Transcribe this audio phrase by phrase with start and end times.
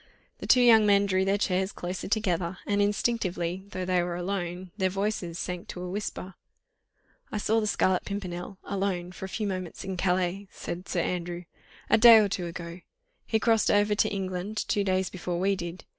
[0.39, 4.71] The two young men drew their chairs closer together, and instinctively, though they were alone,
[4.75, 6.33] their voices sank to a whisper.
[7.31, 11.43] "I saw the Scarlet Pimpernel alone, for a few moments in Calais," said Sir Andrew,
[11.87, 12.81] "a day or two ago.
[13.27, 15.85] He crossed over to England two days before we did.